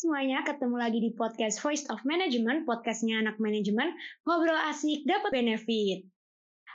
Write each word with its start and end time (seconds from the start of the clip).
semuanya, 0.00 0.40
ketemu 0.48 0.80
lagi 0.80 0.96
di 0.96 1.12
podcast 1.12 1.60
Voice 1.60 1.84
of 1.92 2.00
Management, 2.08 2.64
podcastnya 2.64 3.20
anak 3.20 3.36
manajemen, 3.36 3.92
ngobrol 4.24 4.56
asik, 4.72 5.04
dapat 5.04 5.28
benefit. 5.28 6.08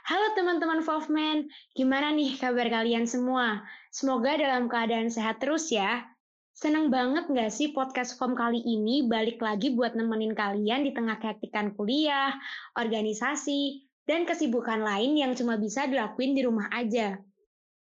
Halo 0.06 0.38
teman-teman 0.38 0.78
Wolfman, 0.86 1.50
gimana 1.74 2.14
nih 2.14 2.38
kabar 2.38 2.70
kalian 2.70 3.02
semua? 3.10 3.66
Semoga 3.90 4.38
dalam 4.38 4.70
keadaan 4.70 5.10
sehat 5.10 5.42
terus 5.42 5.74
ya. 5.74 6.06
Seneng 6.54 6.86
banget 6.86 7.26
nggak 7.26 7.50
sih 7.50 7.74
podcast 7.74 8.14
form 8.14 8.38
kali 8.38 8.62
ini 8.62 9.10
balik 9.10 9.42
lagi 9.42 9.74
buat 9.74 9.98
nemenin 9.98 10.30
kalian 10.30 10.86
di 10.86 10.94
tengah 10.94 11.18
kehektikan 11.18 11.74
kuliah, 11.74 12.30
organisasi, 12.78 13.90
dan 14.06 14.22
kesibukan 14.22 14.86
lain 14.86 15.18
yang 15.18 15.34
cuma 15.34 15.58
bisa 15.58 15.90
dilakuin 15.90 16.38
di 16.38 16.46
rumah 16.46 16.70
aja. 16.70 17.18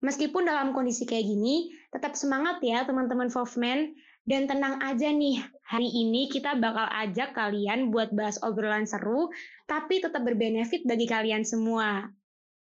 Meskipun 0.01 0.49
dalam 0.49 0.73
kondisi 0.73 1.05
kayak 1.05 1.29
gini, 1.29 1.69
tetap 1.93 2.17
semangat 2.17 2.65
ya 2.65 2.81
teman-teman 2.81 3.29
Wolfman. 3.29 3.93
Dan 4.25 4.49
tenang 4.49 4.81
aja 4.81 5.13
nih, 5.13 5.37
hari 5.69 5.85
ini 5.85 6.25
kita 6.33 6.57
bakal 6.57 6.89
ajak 6.89 7.37
kalian 7.37 7.93
buat 7.93 8.09
bahas 8.09 8.41
obrolan 8.41 8.89
seru, 8.89 9.29
tapi 9.69 10.01
tetap 10.01 10.25
berbenefit 10.25 10.81
bagi 10.81 11.05
kalian 11.05 11.45
semua. 11.45 12.09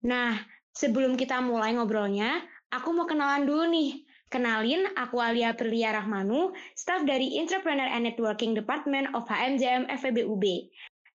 Nah, 0.04 0.36
sebelum 0.76 1.16
kita 1.16 1.40
mulai 1.40 1.72
ngobrolnya, 1.72 2.44
aku 2.68 2.92
mau 2.92 3.08
kenalan 3.08 3.48
dulu 3.48 3.64
nih. 3.72 4.04
Kenalin, 4.28 4.92
aku 5.00 5.24
Alia 5.24 5.56
Perlia 5.56 5.96
Rahmanu, 5.96 6.52
staff 6.76 7.08
dari 7.08 7.40
Entrepreneur 7.40 7.88
and 7.88 8.04
Networking 8.04 8.52
Department 8.52 9.16
of 9.16 9.24
HMJM 9.24 9.88
FEBUB. 9.88 10.44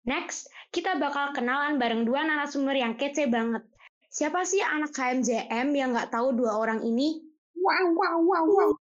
Next, 0.08 0.48
kita 0.72 0.96
bakal 0.96 1.36
kenalan 1.36 1.76
bareng 1.76 2.08
dua 2.08 2.24
narasumber 2.24 2.80
yang 2.80 2.96
kece 2.96 3.28
banget. 3.28 3.68
Siapa 4.08 4.48
sih 4.48 4.64
anak 4.64 4.96
HMJM 4.96 5.76
yang 5.76 5.92
nggak 5.92 6.16
tahu 6.16 6.32
dua 6.40 6.56
orang 6.56 6.88
ini? 6.88 7.20
Wow, 7.60 8.00
wow, 8.00 8.18
wow, 8.24 8.46
wow. 8.48 8.72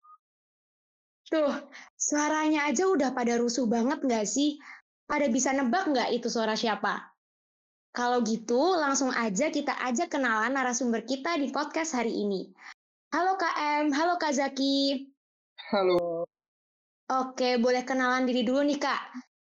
Tuh, 1.30 1.54
suaranya 1.94 2.66
aja 2.66 2.90
udah 2.90 3.14
pada 3.14 3.38
rusuh 3.38 3.70
banget 3.70 4.02
nggak 4.02 4.26
sih? 4.26 4.58
Pada 5.06 5.30
bisa 5.30 5.54
nebak 5.54 5.86
nggak 5.86 6.10
itu 6.10 6.26
suara 6.26 6.58
siapa? 6.58 7.06
Kalau 7.94 8.18
gitu, 8.26 8.58
langsung 8.74 9.14
aja 9.14 9.46
kita 9.46 9.70
ajak 9.78 10.10
kenalan 10.10 10.58
narasumber 10.58 11.06
kita 11.06 11.38
di 11.38 11.54
podcast 11.54 11.94
hari 11.94 12.10
ini. 12.10 12.50
Halo 13.14 13.38
Kak 13.38 13.54
M, 13.58 13.94
halo 13.94 14.18
Kak 14.18 14.34
Zaki. 14.34 15.06
Halo. 15.70 16.26
Oke, 17.10 17.62
boleh 17.62 17.86
kenalan 17.86 18.26
diri 18.26 18.42
dulu 18.42 18.66
nih 18.66 18.82
Kak. 18.82 19.02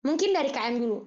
Mungkin 0.04 0.36
dari 0.36 0.52
Kak 0.52 0.76
M 0.76 0.84
dulu. 0.84 1.00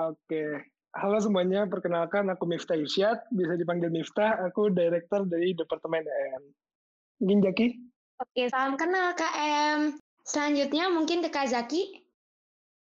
Oke, 0.00 0.64
halo 0.96 1.20
semuanya. 1.20 1.68
Perkenalkan 1.68 2.24
aku 2.32 2.48
Miftah 2.48 2.76
Irsyad, 2.76 3.28
bisa 3.36 3.52
dipanggil 3.52 3.92
Miftah. 3.92 4.48
Aku 4.48 4.72
Director 4.72 5.28
dari 5.28 5.52
Departemen 5.52 6.08
EM. 6.08 6.44
Mungkin 7.20 7.38
Jaki? 7.44 7.89
Oke, 8.20 8.52
salam 8.52 8.76
kenal 8.76 9.16
Kak 9.16 9.32
M. 9.40 9.96
Selanjutnya 10.28 10.92
mungkin 10.92 11.24
ke 11.24 11.32
Kak 11.32 11.48
Zaki. 11.48 12.04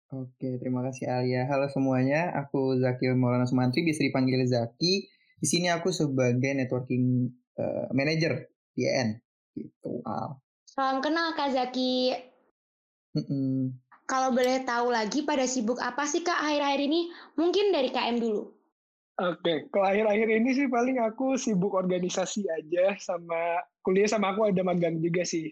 Oke, 0.09 0.57
terima 0.57 0.81
kasih 0.89 1.05
Alia. 1.05 1.45
Halo 1.45 1.69
semuanya, 1.69 2.33
aku 2.33 2.73
Zaki 2.81 3.13
Maulana 3.13 3.45
Sumantri, 3.45 3.85
bisa 3.85 4.01
dipanggil 4.01 4.41
Zaki. 4.49 5.05
Di 5.37 5.45
sini 5.45 5.69
aku 5.69 5.93
sebagai 5.93 6.57
networking 6.57 7.29
uh, 7.53 7.85
manager 7.93 8.49
di 8.73 8.89
EN. 8.89 9.21
Gitu. 9.53 10.01
Wow. 10.01 10.41
Salam 10.65 11.05
kenal 11.05 11.37
Kak 11.37 11.53
Zaki. 11.53 12.17
Mm 13.13 13.21
-mm. 13.21 13.57
Kalau 14.09 14.33
boleh 14.33 14.65
tahu 14.65 14.89
lagi 14.89 15.21
pada 15.21 15.45
sibuk 15.45 15.77
apa 15.77 16.09
sih 16.09 16.25
Kak 16.25 16.49
akhir-akhir 16.49 16.81
ini? 16.81 17.13
Mungkin 17.37 17.69
dari 17.69 17.93
KM 17.93 18.17
dulu. 18.17 18.57
Oke, 19.21 19.69
kalau 19.69 19.85
akhir-akhir 19.85 20.29
ini 20.33 20.49
sih 20.57 20.65
paling 20.65 20.97
aku 20.97 21.37
sibuk 21.37 21.77
organisasi 21.77 22.41
aja 22.49 22.97
sama 22.97 23.61
kuliah 23.87 24.11
sama 24.11 24.35
aku 24.35 24.51
ada 24.51 24.59
magang 24.67 24.99
juga 24.99 25.23
sih. 25.23 25.47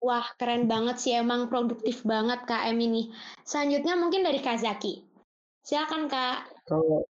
Wah, 0.00 0.24
keren 0.40 0.64
banget 0.64 0.96
sih 0.96 1.12
emang 1.12 1.52
produktif 1.52 2.00
banget 2.08 2.48
KM 2.48 2.72
ini. 2.80 3.12
Selanjutnya 3.44 4.00
mungkin 4.00 4.24
dari 4.24 4.40
Kak 4.40 4.64
Zaki. 4.64 5.04
Silakan 5.60 6.08
Kak. 6.08 6.64
Kalau 6.64 7.04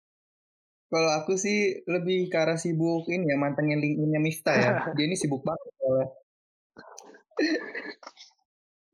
kalau 0.88 1.10
aku 1.20 1.36
sih 1.36 1.84
lebih 1.84 2.32
ke 2.32 2.36
arah 2.40 2.56
sibuk 2.56 3.04
ini 3.12 3.28
ya 3.28 3.36
mantengin 3.36 3.76
LinkedIn-nya 3.76 4.20
Mifta 4.24 4.56
ya. 4.56 4.72
Dia 4.96 5.04
ini 5.04 5.20
sibuk 5.20 5.44
banget 5.44 5.68
soalnya. 5.76 6.08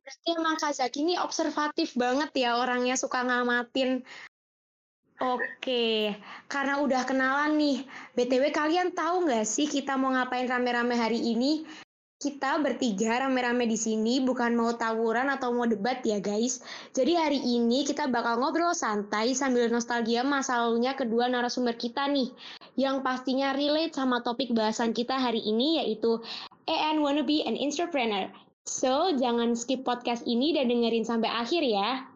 Berarti 0.03 0.29
emang 0.35 0.59
Kak 0.59 0.75
Zaki 0.75 0.99
ini 1.07 1.15
observatif 1.23 1.95
banget 1.95 2.35
ya 2.35 2.59
orangnya 2.59 2.99
suka 2.99 3.23
ngamatin 3.23 4.03
Oke, 5.23 6.11
karena 6.51 6.83
udah 6.83 7.07
kenalan 7.07 7.55
nih, 7.55 7.87
BTW 8.19 8.51
kalian 8.51 8.91
tahu 8.99 9.31
nggak 9.31 9.47
sih 9.47 9.71
kita 9.71 9.95
mau 9.95 10.11
ngapain 10.11 10.51
rame-rame 10.51 10.99
hari 10.99 11.23
ini? 11.23 11.63
Kita 12.19 12.59
bertiga 12.59 13.23
rame-rame 13.23 13.71
di 13.71 13.79
sini 13.79 14.19
bukan 14.19 14.59
mau 14.59 14.75
tawuran 14.75 15.31
atau 15.31 15.55
mau 15.55 15.71
debat 15.71 16.03
ya 16.03 16.19
guys. 16.19 16.67
Jadi 16.91 17.15
hari 17.15 17.39
ini 17.39 17.87
kita 17.87 18.11
bakal 18.11 18.43
ngobrol 18.43 18.75
santai 18.75 19.39
sambil 19.39 19.71
nostalgia 19.71 20.27
masa 20.27 20.67
lalunya 20.67 20.99
kedua 20.99 21.31
narasumber 21.31 21.79
kita 21.79 22.11
nih. 22.11 22.35
Yang 22.75 23.07
pastinya 23.07 23.55
relate 23.55 23.95
sama 23.95 24.19
topik 24.19 24.51
bahasan 24.51 24.91
kita 24.91 25.15
hari 25.15 25.47
ini 25.47 25.79
yaitu 25.79 26.19
EN 26.67 26.99
Wannabe 26.99 27.47
and 27.47 27.55
Entrepreneur. 27.55 28.27
So, 28.67 29.15
jangan 29.15 29.55
skip 29.55 29.87
podcast 29.87 30.27
ini 30.27 30.57
dan 30.57 30.73
dengerin 30.73 31.07
sampai 31.07 31.31
akhir 31.31 31.63
ya. 31.63 32.09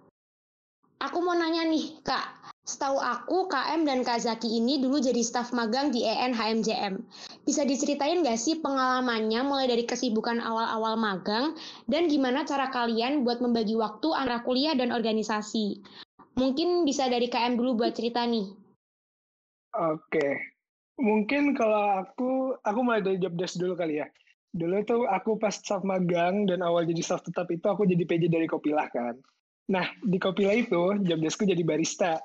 Aku 0.98 1.22
mau 1.22 1.36
nanya 1.36 1.62
nih, 1.62 2.00
Kak. 2.02 2.37
Setahu 2.68 3.00
aku, 3.00 3.48
KM 3.48 3.88
dan 3.88 4.04
Kak 4.04 4.20
Zaki 4.28 4.60
ini 4.60 4.76
dulu 4.76 5.00
jadi 5.00 5.24
staf 5.24 5.56
magang 5.56 5.88
di 5.88 6.04
EN 6.04 6.36
HMJM. 6.36 7.00
Bisa 7.48 7.64
diceritain 7.64 8.20
nggak 8.20 8.36
sih 8.36 8.60
pengalamannya 8.60 9.40
mulai 9.40 9.72
dari 9.72 9.88
kesibukan 9.88 10.36
awal-awal 10.36 11.00
magang 11.00 11.56
dan 11.88 12.12
gimana 12.12 12.44
cara 12.44 12.68
kalian 12.68 13.24
buat 13.24 13.40
membagi 13.40 13.72
waktu 13.72 14.12
antara 14.12 14.44
kuliah 14.44 14.76
dan 14.76 14.92
organisasi? 14.92 15.80
Mungkin 16.36 16.84
bisa 16.84 17.08
dari 17.08 17.32
KM 17.32 17.56
dulu 17.56 17.80
buat 17.80 17.96
cerita 17.96 18.28
nih. 18.28 18.52
Oke, 19.72 20.36
mungkin 21.00 21.56
kalau 21.56 22.04
aku, 22.04 22.52
aku 22.68 22.78
mulai 22.84 23.00
dari 23.00 23.16
job 23.16 23.32
desk 23.40 23.56
dulu 23.56 23.80
kali 23.80 24.04
ya. 24.04 24.12
Dulu 24.52 24.76
tuh 24.84 25.08
aku 25.08 25.40
pas 25.40 25.56
staf 25.56 25.80
magang 25.88 26.44
dan 26.44 26.60
awal 26.60 26.84
jadi 26.84 27.00
staf 27.00 27.24
tetap 27.24 27.48
itu 27.48 27.64
aku 27.64 27.88
jadi 27.88 28.04
PJ 28.04 28.28
dari 28.28 28.44
Kopilah 28.44 28.92
kan. 28.92 29.16
Nah, 29.72 29.88
di 30.04 30.20
Kopilah 30.20 30.52
itu 30.52 31.00
job 31.08 31.16
deskku 31.24 31.48
jadi 31.48 31.64
barista 31.64 32.20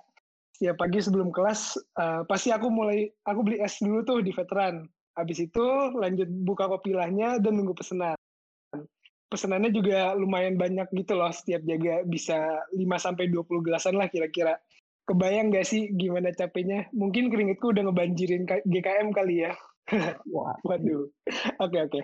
setiap 0.53 0.77
pagi 0.77 1.01
sebelum 1.01 1.33
kelas 1.33 1.81
uh, 1.97 2.21
pasti 2.29 2.53
aku 2.53 2.69
mulai 2.69 3.09
aku 3.25 3.41
beli 3.41 3.57
es 3.59 3.81
dulu 3.81 4.05
tuh 4.05 4.19
di 4.21 4.29
veteran. 4.29 4.85
Habis 5.17 5.49
itu 5.49 5.65
lanjut 5.93 6.29
buka 6.45 6.69
kopilahnya 6.69 7.41
dan 7.41 7.57
nunggu 7.57 7.73
pesanan. 7.77 8.17
Pesenannya 9.29 9.73
juga 9.73 10.13
lumayan 10.13 10.57
banyak 10.61 10.93
gitu 10.93 11.17
loh 11.17 11.33
setiap 11.33 11.65
jaga 11.65 12.05
bisa 12.05 12.37
5 12.69 12.77
sampai 13.01 13.33
20 13.33 13.65
gelasan 13.65 13.97
lah 13.97 14.09
kira-kira. 14.09 14.61
Kebayang 15.09 15.51
gak 15.51 15.65
sih 15.65 15.89
gimana 15.97 16.31
capeknya? 16.31 16.87
Mungkin 16.93 17.33
keringetku 17.33 17.73
udah 17.73 17.89
ngebanjirin 17.89 18.45
GKM 18.45 19.09
kali 19.09 19.49
ya. 19.49 19.51
Waduh. 20.69 21.09
Oke 21.09 21.11
okay, 21.59 21.81
oke. 21.81 21.91
Okay. 21.91 22.03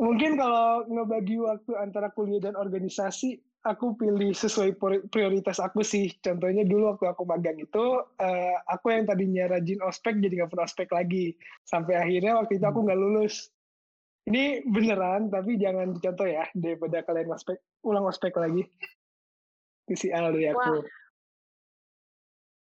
mungkin 0.00 0.40
kalau 0.40 0.86
ngebagi 0.88 1.36
waktu 1.42 1.72
antara 1.76 2.08
kuliah 2.14 2.40
dan 2.40 2.56
organisasi 2.56 3.40
aku 3.60 3.92
pilih 3.96 4.32
sesuai 4.32 4.80
prioritas 5.12 5.60
aku 5.60 5.84
sih. 5.84 6.16
Contohnya 6.24 6.64
dulu 6.64 6.96
waktu 6.96 7.12
aku 7.12 7.22
magang 7.28 7.60
itu, 7.60 8.00
uh, 8.04 8.56
aku 8.68 8.92
yang 8.92 9.04
tadinya 9.04 9.52
rajin 9.52 9.80
ospek 9.84 10.16
jadi 10.16 10.44
nggak 10.44 10.50
pernah 10.52 10.66
ospek 10.66 10.88
lagi. 10.92 11.36
Sampai 11.68 12.00
akhirnya 12.00 12.40
waktu 12.40 12.56
itu 12.56 12.64
aku 12.64 12.80
hmm. 12.80 12.86
nggak 12.88 13.00
lulus. 13.00 13.52
Ini 14.28 14.64
beneran, 14.68 15.32
tapi 15.32 15.56
jangan 15.56 15.96
dicontoh 15.96 16.28
ya, 16.28 16.44
daripada 16.52 17.02
kalian 17.02 17.34
ospek, 17.34 17.56
ulang 17.84 18.04
ospek 18.06 18.36
lagi. 18.36 18.64
Al 19.90 20.30
dari 20.30 20.46
aku. 20.46 20.60
Wah. 20.60 20.86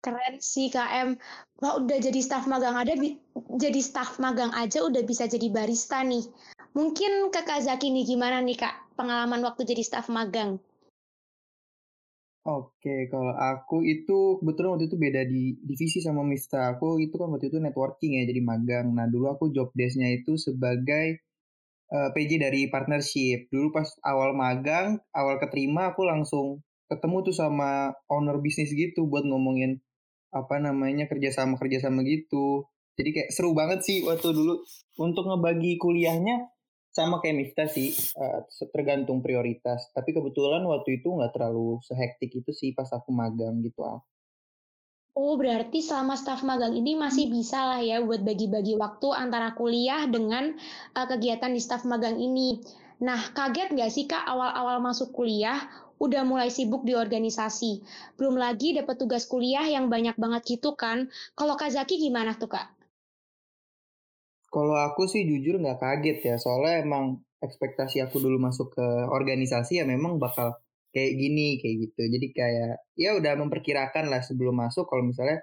Keren 0.01 0.41
sih 0.41 0.73
KM. 0.73 1.21
Wah 1.61 1.77
udah 1.77 2.01
jadi 2.01 2.25
staff 2.25 2.49
magang 2.49 2.73
ada, 2.73 2.97
jadi 3.61 3.81
staff 3.85 4.17
magang 4.17 4.49
aja 4.57 4.81
udah 4.81 5.05
bisa 5.05 5.29
jadi 5.29 5.53
barista 5.53 6.01
nih. 6.01 6.25
Mungkin 6.73 7.29
ke 7.29 7.45
Kak 7.45 7.69
Zaki 7.69 7.93
nih 7.93 8.09
gimana 8.09 8.41
nih 8.41 8.57
Kak 8.57 8.97
pengalaman 8.97 9.45
waktu 9.45 9.69
jadi 9.69 9.85
staff 9.85 10.09
magang? 10.09 10.57
Oke, 12.51 13.07
kalau 13.07 13.31
aku 13.39 13.87
itu 13.87 14.43
kebetulan 14.43 14.75
waktu 14.75 14.91
itu 14.91 14.99
beda 14.99 15.23
di 15.23 15.55
divisi 15.63 16.03
sama 16.03 16.27
Mista. 16.27 16.75
Aku 16.75 16.99
itu 16.99 17.15
kan 17.15 17.31
waktu 17.31 17.47
itu 17.47 17.63
networking 17.63 18.19
ya, 18.19 18.27
jadi 18.27 18.43
magang. 18.43 18.91
Nah, 18.91 19.07
dulu 19.07 19.31
aku 19.31 19.55
job 19.55 19.71
desk-nya 19.79 20.11
itu 20.19 20.35
sebagai 20.35 21.23
uh, 21.95 22.09
eh, 22.09 22.11
PJ 22.11 22.31
dari 22.43 22.67
partnership. 22.67 23.47
Dulu 23.55 23.71
pas 23.71 23.87
awal 24.03 24.35
magang, 24.35 24.99
awal 25.15 25.39
keterima 25.39 25.95
aku 25.95 26.03
langsung 26.03 26.47
ketemu 26.91 27.17
tuh 27.31 27.35
sama 27.39 27.95
owner 28.11 28.43
bisnis 28.43 28.75
gitu 28.75 29.07
buat 29.07 29.23
ngomongin 29.23 29.79
apa 30.35 30.59
namanya 30.59 31.07
kerjasama 31.07 31.55
kerjasama 31.55 32.03
gitu. 32.03 32.67
Jadi 32.99 33.11
kayak 33.15 33.31
seru 33.31 33.55
banget 33.55 33.87
sih 33.87 34.03
waktu 34.03 34.35
dulu 34.35 34.59
untuk 34.99 35.23
ngebagi 35.31 35.79
kuliahnya 35.79 36.51
sama 36.91 37.23
kayak 37.23 37.37
Miftah 37.39 37.71
sih, 37.71 37.95
uh, 38.19 38.43
tergantung 38.75 39.23
prioritas. 39.23 39.91
Tapi 39.95 40.11
kebetulan 40.11 40.67
waktu 40.67 40.99
itu 40.99 41.15
nggak 41.15 41.33
terlalu 41.35 41.79
sehektik 41.87 42.35
itu 42.35 42.51
sih 42.51 42.75
pas 42.75 42.91
aku 42.91 43.15
magang 43.15 43.63
gitu. 43.63 43.87
Al. 43.87 44.03
Oh, 45.19 45.35
berarti 45.35 45.83
selama 45.83 46.15
staf 46.15 46.47
magang 46.47 46.71
ini 46.75 46.95
masih 46.95 47.27
bisa 47.31 47.59
lah 47.67 47.83
ya 47.83 47.99
buat 47.99 48.23
bagi-bagi 48.23 48.79
waktu 48.79 49.11
antara 49.11 49.55
kuliah 49.59 50.07
dengan 50.07 50.55
uh, 50.95 51.07
kegiatan 51.07 51.51
di 51.51 51.61
staf 51.63 51.83
magang 51.87 52.19
ini. 52.19 52.63
Nah, 53.03 53.33
kaget 53.35 53.75
nggak 53.75 53.91
sih 53.91 54.05
Kak 54.07 54.23
awal-awal 54.27 54.79
masuk 54.79 55.11
kuliah 55.11 55.59
udah 56.01 56.25
mulai 56.25 56.49
sibuk 56.49 56.83
di 56.89 56.97
organisasi. 56.97 57.85
Belum 58.17 58.41
lagi 58.41 58.73
dapat 58.73 58.97
tugas 58.97 59.29
kuliah 59.29 59.69
yang 59.69 59.93
banyak 59.93 60.17
banget 60.17 60.59
gitu 60.59 60.73
kan. 60.73 61.13
Kalau 61.37 61.55
Kak 61.61 61.77
Zaki 61.77 62.01
gimana 62.01 62.35
tuh 62.41 62.49
Kak? 62.49 62.80
Kalau 64.51 64.75
aku 64.75 65.07
sih 65.07 65.23
jujur 65.23 65.63
nggak 65.63 65.79
kaget 65.79 66.19
ya, 66.27 66.35
soalnya 66.35 66.83
emang 66.83 67.23
ekspektasi 67.39 68.03
aku 68.03 68.19
dulu 68.19 68.43
masuk 68.43 68.75
ke 68.75 68.87
organisasi 69.07 69.79
ya 69.79 69.87
memang 69.87 70.19
bakal 70.19 70.59
kayak 70.91 71.15
gini, 71.15 71.63
kayak 71.63 71.87
gitu. 71.87 72.03
Jadi 72.11 72.27
kayak 72.35 72.83
ya 72.99 73.15
udah 73.15 73.39
memperkirakan 73.39 74.11
lah 74.11 74.19
sebelum 74.27 74.59
masuk 74.59 74.91
kalau 74.91 75.07
misalnya 75.07 75.39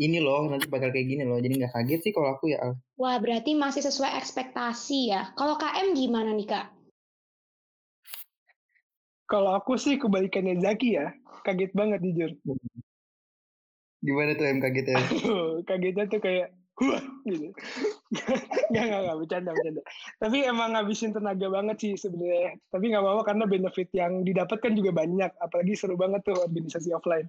ini 0.00 0.24
loh 0.24 0.48
nanti 0.48 0.72
bakal 0.72 0.88
kayak 0.88 1.04
gini 1.04 1.28
loh. 1.28 1.36
Jadi 1.36 1.60
nggak 1.60 1.72
kaget 1.76 2.00
sih 2.00 2.12
kalau 2.16 2.32
aku 2.32 2.56
ya. 2.56 2.72
Wah 2.96 3.20
berarti 3.20 3.52
masih 3.52 3.84
sesuai 3.84 4.16
ekspektasi 4.24 5.12
ya. 5.12 5.36
Kalau 5.36 5.60
KM 5.60 5.92
gimana 5.92 6.32
nih 6.32 6.48
kak? 6.48 6.66
Kalau 9.28 9.52
aku 9.52 9.76
sih 9.76 10.00
kebalikannya 10.00 10.64
Zaki 10.64 10.96
ya, 10.96 11.12
kaget 11.44 11.76
banget 11.76 12.00
jujur. 12.00 12.30
Gimana 14.00 14.32
tuh 14.38 14.48
M 14.48 14.64
kagetnya? 14.64 15.02
Kagetnya 15.68 16.06
tuh 16.08 16.22
kayak 16.24 16.56
Wah, 16.76 17.00
gitu. 17.24 17.56
Gak, 18.76 18.86
gak, 18.92 19.00
gak, 19.08 19.16
bercanda, 19.16 19.50
bercanda. 19.56 19.82
Tapi 20.20 20.38
emang 20.44 20.68
ngabisin 20.76 21.16
tenaga 21.16 21.46
banget 21.48 21.76
sih 21.80 21.92
sebenarnya. 21.96 22.60
Tapi 22.68 22.84
nggak 22.92 23.02
apa-apa 23.02 23.22
karena 23.24 23.44
benefit 23.48 23.88
yang 23.96 24.20
didapatkan 24.20 24.72
juga 24.76 24.90
banyak. 24.92 25.30
Apalagi 25.40 25.72
seru 25.72 25.96
banget 25.96 26.20
tuh 26.28 26.36
organisasi 26.36 26.92
offline. 26.92 27.28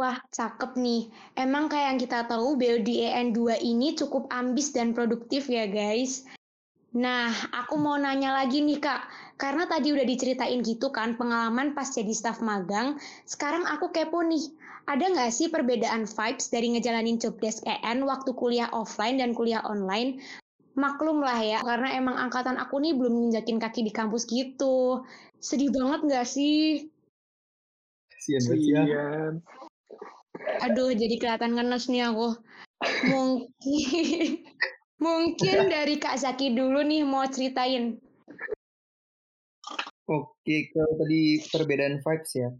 Wah, 0.00 0.16
cakep 0.32 0.80
nih. 0.80 1.12
Emang 1.36 1.68
kayak 1.68 1.86
yang 1.92 2.00
kita 2.00 2.24
tahu, 2.24 2.56
BODEN 2.56 3.36
2 3.36 3.60
ini 3.60 3.92
cukup 3.92 4.32
ambis 4.32 4.72
dan 4.72 4.96
produktif 4.96 5.46
ya, 5.46 5.68
guys. 5.68 6.24
Nah, 6.96 7.30
aku 7.54 7.76
mau 7.76 8.00
nanya 8.00 8.32
lagi 8.32 8.64
nih, 8.64 8.80
Kak. 8.80 9.06
Karena 9.36 9.68
tadi 9.68 9.92
udah 9.92 10.04
diceritain 10.04 10.60
gitu 10.60 10.92
kan 10.92 11.16
pengalaman 11.16 11.72
pas 11.72 11.88
jadi 11.88 12.10
staff 12.16 12.44
magang. 12.44 13.00
Sekarang 13.24 13.64
aku 13.68 13.88
kepo 13.88 14.20
nih 14.20 14.52
ada 14.90 15.06
nggak 15.06 15.30
sih 15.30 15.46
perbedaan 15.46 16.02
vibes 16.02 16.50
dari 16.50 16.74
ngejalanin 16.74 17.22
job 17.22 17.38
desk 17.38 17.62
EN 17.62 18.02
waktu 18.02 18.34
kuliah 18.34 18.66
offline 18.74 19.22
dan 19.22 19.30
kuliah 19.38 19.62
online? 19.62 20.18
Maklum 20.74 21.22
lah 21.22 21.38
ya, 21.38 21.62
karena 21.62 21.94
emang 21.94 22.18
angkatan 22.18 22.58
aku 22.58 22.82
nih 22.82 22.98
belum 22.98 23.30
nginjakin 23.30 23.62
kaki 23.62 23.86
di 23.86 23.94
kampus 23.94 24.26
gitu. 24.26 25.06
Sedih 25.38 25.70
banget 25.70 26.10
nggak 26.10 26.26
sih? 26.26 26.90
Kasian 28.10 28.42
banget 28.50 29.38
Aduh, 30.66 30.90
jadi 30.90 31.14
kelihatan 31.22 31.54
ngenes 31.54 31.86
nih 31.86 32.10
aku. 32.10 32.34
Mungkin 33.06 34.26
mungkin 35.04 35.56
dari 35.70 35.96
Kak 36.02 36.18
Zaki 36.18 36.52
dulu 36.58 36.82
nih 36.82 37.06
mau 37.06 37.24
ceritain. 37.30 37.96
Oke, 40.10 40.56
kalau 40.74 40.92
tadi 40.98 41.38
perbedaan 41.54 42.02
vibes 42.02 42.32
ya. 42.34 42.50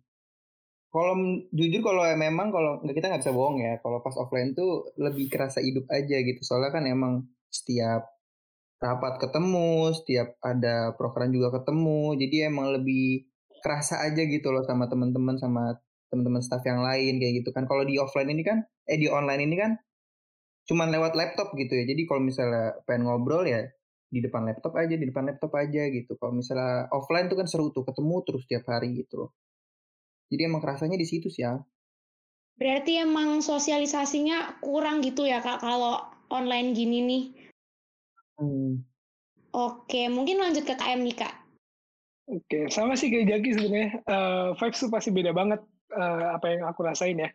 Kalau 0.91 1.15
jujur 1.55 1.81
kalau 1.87 2.03
memang 2.19 2.51
kalau 2.51 2.83
kita 2.83 3.07
nggak 3.07 3.23
bisa 3.23 3.31
bohong 3.31 3.63
ya, 3.63 3.79
kalau 3.79 4.03
pas 4.03 4.15
offline 4.19 4.59
tuh 4.59 4.91
lebih 4.99 5.31
kerasa 5.31 5.63
hidup 5.63 5.87
aja 5.87 6.19
gitu. 6.19 6.43
Soalnya 6.43 6.75
kan 6.75 6.83
emang 6.91 7.31
setiap 7.47 8.11
rapat 8.83 9.23
ketemu, 9.23 9.95
setiap 9.95 10.35
ada 10.43 10.91
program 10.99 11.31
juga 11.31 11.63
ketemu. 11.63 12.19
Jadi 12.19 12.37
emang 12.43 12.75
lebih 12.75 13.31
kerasa 13.63 14.03
aja 14.03 14.23
gitu 14.27 14.51
loh 14.51 14.67
sama 14.67 14.91
teman-teman 14.91 15.39
sama 15.39 15.79
teman-teman 16.11 16.43
staff 16.43 16.67
yang 16.67 16.83
lain 16.83 17.23
kayak 17.23 17.45
gitu 17.45 17.55
kan. 17.55 17.71
Kalau 17.71 17.87
di 17.87 17.95
offline 18.03 18.35
ini 18.35 18.43
kan, 18.43 18.67
eh 18.91 18.99
di 18.99 19.07
online 19.07 19.47
ini 19.47 19.57
kan 19.61 19.79
cuman 20.67 20.91
lewat 20.91 21.15
laptop 21.15 21.55
gitu 21.55 21.71
ya. 21.79 21.85
Jadi 21.87 22.03
kalau 22.11 22.23
misalnya 22.25 22.75
pengen 22.83 23.07
ngobrol 23.07 23.47
ya 23.47 23.63
di 24.11 24.19
depan 24.19 24.43
laptop 24.43 24.75
aja, 24.75 24.95
di 24.99 25.07
depan 25.07 25.31
laptop 25.31 25.55
aja 25.55 25.87
gitu. 25.87 26.19
Kalau 26.19 26.35
misalnya 26.35 26.91
offline 26.91 27.31
tuh 27.31 27.39
kan 27.39 27.47
seru 27.47 27.71
tuh 27.71 27.87
ketemu 27.87 28.17
terus 28.27 28.43
tiap 28.51 28.67
hari 28.67 28.91
gitu 28.99 29.27
loh. 29.27 29.31
Jadi 30.31 30.43
emang 30.47 30.63
kerasanya 30.63 30.97
di 30.97 31.07
situ 31.07 31.27
sih 31.27 31.43
ya. 31.43 31.59
Berarti 32.61 33.01
emang 33.03 33.43
sosialisasinya 33.43 34.63
kurang 34.63 35.03
gitu 35.03 35.27
ya 35.27 35.43
kak 35.43 35.65
kalau 35.65 36.07
online 36.31 36.77
gini 36.77 36.99
nih. 37.03 37.25
Hmm. 38.39 38.85
Oke, 39.51 40.07
mungkin 40.07 40.39
lanjut 40.39 40.63
ke 40.63 40.79
KM 40.79 41.03
nih 41.03 41.17
kak. 41.27 41.35
Oke, 42.31 42.71
sama 42.71 42.95
sih 42.95 43.11
kayak 43.11 43.27
Jaki 43.27 43.51
sebenarnya. 43.59 43.91
Uh, 44.07 44.55
vibes 44.55 44.79
tuh 44.79 44.91
pasti 44.93 45.11
beda 45.11 45.35
banget 45.35 45.59
uh, 45.99 46.39
apa 46.39 46.47
yang 46.55 46.63
aku 46.71 46.87
rasain 46.87 47.19
ya. 47.19 47.33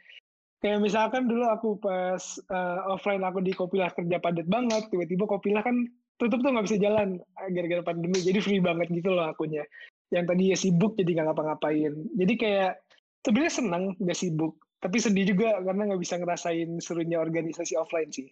Kayak 0.64 0.88
misalkan 0.88 1.28
dulu 1.28 1.46
aku 1.52 1.70
pas 1.84 2.24
uh, 2.48 2.96
offline 2.96 3.22
aku 3.28 3.44
di 3.44 3.52
Kopilah 3.52 3.92
kerja 3.92 4.18
padat 4.24 4.48
banget, 4.48 4.88
tiba-tiba 4.88 5.28
Kopilah 5.28 5.62
kan 5.68 5.84
tutup 6.16 6.40
tuh 6.40 6.56
nggak 6.56 6.66
bisa 6.70 6.80
jalan 6.80 7.20
gara-gara 7.52 7.84
pandemi, 7.84 8.24
jadi 8.24 8.40
free 8.40 8.64
banget 8.64 8.88
gitu 8.88 9.12
loh 9.12 9.28
akunya. 9.28 9.68
Yang 10.16 10.26
tadi 10.32 10.44
ya 10.48 10.58
sibuk 10.58 10.96
jadi 10.96 11.12
nggak 11.12 11.28
ngapa-ngapain. 11.28 11.94
Jadi 12.16 12.34
kayak 12.40 12.85
sebenarnya 13.26 13.54
senang 13.58 13.84
gak 13.98 14.18
sibuk 14.18 14.54
tapi 14.78 15.02
sedih 15.02 15.34
juga 15.34 15.58
karena 15.66 15.90
nggak 15.90 16.02
bisa 16.06 16.22
ngerasain 16.22 16.78
serunya 16.78 17.18
organisasi 17.18 17.74
offline 17.74 18.14
sih 18.14 18.30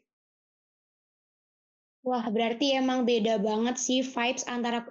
wah 2.06 2.22
berarti 2.30 2.78
emang 2.78 3.10
beda 3.10 3.42
banget 3.42 3.82
sih 3.82 4.06
vibes 4.06 4.46
antara 4.46 4.86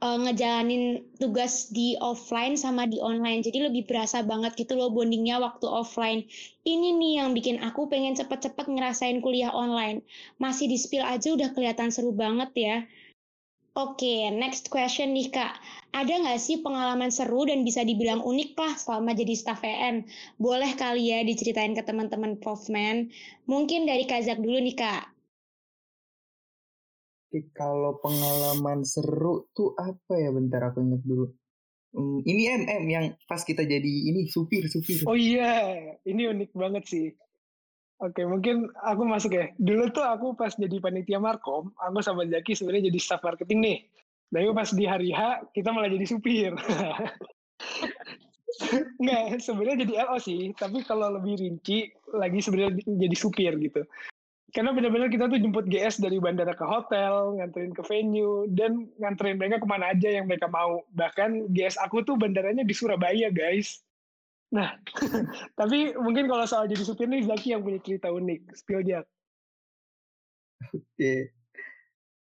uh, 0.00 0.18
ngejalanin 0.18 1.04
tugas 1.20 1.68
di 1.70 1.94
offline 2.00 2.56
sama 2.56 2.88
di 2.88 2.98
online. 2.98 3.44
Jadi 3.44 3.68
lebih 3.68 3.86
berasa 3.86 4.24
banget 4.24 4.56
gitu 4.56 4.76
loh 4.76 4.90
bondingnya 4.90 5.38
waktu 5.40 5.68
offline. 5.68 6.26
Ini 6.64 6.96
nih 6.96 7.12
yang 7.22 7.30
bikin 7.36 7.60
aku 7.60 7.86
pengen 7.88 8.16
cepet-cepet 8.16 8.66
ngerasain 8.66 9.20
kuliah 9.20 9.52
online. 9.52 10.02
Masih 10.40 10.66
di 10.66 10.80
spill 10.80 11.04
aja 11.04 11.32
udah 11.32 11.52
kelihatan 11.52 11.92
seru 11.92 12.12
banget 12.16 12.50
ya. 12.56 12.76
Oke, 13.80 14.28
next 14.28 14.68
question 14.68 15.16
nih 15.16 15.32
Kak. 15.32 15.56
Ada 15.96 16.20
nggak 16.20 16.36
sih 16.36 16.60
pengalaman 16.60 17.08
seru 17.08 17.48
dan 17.48 17.64
bisa 17.64 17.80
dibilang 17.80 18.20
unik 18.20 18.52
lah 18.52 18.76
selama 18.76 19.16
jadi 19.16 19.32
staff 19.32 19.64
EN? 19.64 20.04
Boleh 20.36 20.76
kali 20.76 21.08
ya 21.08 21.24
diceritain 21.24 21.72
ke 21.72 21.80
teman-teman 21.80 22.36
Profman. 22.36 23.08
Mungkin 23.48 23.88
dari 23.88 24.04
Kazak 24.04 24.36
dulu 24.44 24.60
nih 24.60 24.76
Kak. 24.76 25.16
Oke, 27.32 27.48
kalau 27.56 27.96
pengalaman 28.04 28.84
seru 28.84 29.48
tuh 29.56 29.72
apa 29.80 30.12
ya? 30.12 30.28
Bentar 30.28 30.60
aku 30.60 30.84
ingat 30.84 31.00
dulu. 31.00 31.32
Hmm, 31.96 32.20
ini 32.28 32.52
MM 32.52 32.84
yang 32.84 33.04
pas 33.24 33.40
kita 33.40 33.64
jadi 33.64 33.92
ini 34.12 34.28
supir 34.28 34.68
supir. 34.68 35.08
Oh 35.08 35.16
iya, 35.16 35.72
ini 36.04 36.28
unik 36.28 36.52
banget 36.52 36.84
sih. 36.84 37.16
Oke, 38.00 38.24
mungkin 38.24 38.72
aku 38.80 39.04
masuk 39.04 39.36
ya. 39.36 39.52
Dulu 39.60 39.92
tuh 39.92 40.00
aku 40.00 40.32
pas 40.32 40.56
jadi 40.56 40.80
panitia 40.80 41.20
Markom, 41.20 41.68
aku 41.76 42.00
sama 42.00 42.24
Zaki 42.24 42.56
sebenarnya 42.56 42.88
jadi 42.88 43.00
staff 43.00 43.20
marketing 43.20 43.60
nih. 43.60 43.78
Tapi 44.32 44.46
pas 44.56 44.70
di 44.72 44.84
hari 44.88 45.10
H, 45.12 45.52
kita 45.52 45.68
malah 45.68 45.92
jadi 45.92 46.06
supir. 46.08 46.56
Enggak, 49.00 49.44
sebenarnya 49.44 49.84
jadi 49.84 49.92
LO 50.08 50.16
sih. 50.16 50.56
Tapi 50.56 50.80
kalau 50.86 51.12
lebih 51.20 51.44
rinci, 51.44 51.92
lagi 52.14 52.40
sebenarnya 52.40 52.80
jadi 52.88 53.16
supir 53.18 53.52
gitu. 53.60 53.84
Karena 54.50 54.74
benar-benar 54.74 55.12
kita 55.12 55.30
tuh 55.30 55.38
jemput 55.38 55.66
GS 55.70 56.02
dari 56.02 56.18
bandara 56.18 56.58
ke 56.58 56.66
hotel, 56.66 57.38
nganterin 57.38 57.70
ke 57.70 57.86
venue, 57.86 58.50
dan 58.50 58.90
nganterin 58.98 59.38
mereka 59.38 59.62
ke 59.62 59.68
mana 59.68 59.94
aja 59.94 60.10
yang 60.10 60.26
mereka 60.26 60.50
mau. 60.50 60.82
Bahkan 60.90 61.54
GS 61.54 61.78
aku 61.78 62.02
tuh 62.02 62.18
bandaranya 62.18 62.66
di 62.66 62.74
Surabaya, 62.74 63.30
guys. 63.30 63.78
Nah, 64.50 64.74
tapi 65.60 65.94
mungkin 65.94 66.26
kalau 66.26 66.44
soal 66.46 66.66
jadi 66.66 66.82
supir 66.82 67.06
nih 67.06 67.26
Zaki 67.26 67.54
yang 67.54 67.62
punya 67.62 67.78
cerita 67.82 68.10
unik. 68.10 68.40
Spill 68.58 68.82
Jack. 68.82 69.06
Oke. 70.74 71.34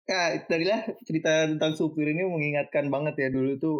Ya, 0.03 0.21
tadilah 0.45 0.83
cerita 1.07 1.47
tentang 1.47 1.73
supir 1.79 2.11
ini 2.11 2.27
mengingatkan 2.27 2.91
banget 2.91 3.15
ya 3.17 3.27
dulu 3.31 3.51
tuh 3.55 3.77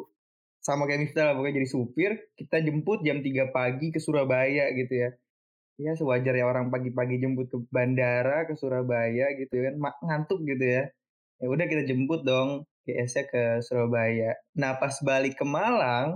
sama 0.63 0.88
kayak 0.88 1.12
Miftah 1.12 1.36
pokoknya 1.36 1.60
jadi 1.60 1.70
supir 1.70 2.12
kita 2.40 2.63
jemput 2.63 3.04
jam 3.04 3.20
3 3.20 3.52
pagi 3.52 3.92
ke 3.92 4.00
Surabaya 4.00 4.72
gitu 4.72 4.96
ya 4.96 5.10
ya 5.75 5.92
sewajar 6.00 6.32
ya 6.40 6.48
orang 6.48 6.72
pagi-pagi 6.72 7.20
jemput 7.20 7.52
ke 7.52 7.60
bandara 7.68 8.48
ke 8.48 8.56
Surabaya 8.56 9.36
gitu 9.36 9.52
kan 9.60 9.75
ngantuk 10.08 10.40
gitu 10.48 10.63
ya 10.63 10.84
ya 11.44 11.48
udah 11.52 11.66
kita 11.68 11.84
jemput 11.84 12.24
dong 12.24 12.63
GS-nya 12.88 13.28
ke 13.28 13.44
Surabaya 13.60 14.40
nah 14.56 14.80
pas 14.80 14.96
balik 15.04 15.36
ke 15.36 15.44
Malang 15.44 16.16